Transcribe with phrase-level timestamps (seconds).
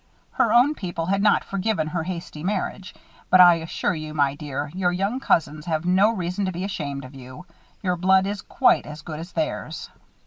[0.31, 2.95] Her own people had not forgiven her hasty marriage;
[3.29, 7.05] but I assure you, my dear, your young cousins have no reason to be ashamed
[7.05, 7.45] of you.
[7.83, 9.91] Your blood is quite as good as theirs."